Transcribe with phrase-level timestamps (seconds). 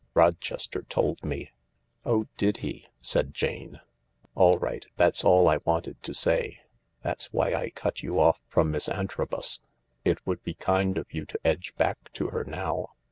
[0.15, 1.51] "Rochester told me.""
[2.05, 3.79] Oh, did he?" said Jane."
[4.35, 6.61] All right, that's all I wanted to say.
[7.03, 9.59] That's why I cut you oft from Miss Antrobus.
[10.03, 12.93] It would be kind of you to edge back to her now.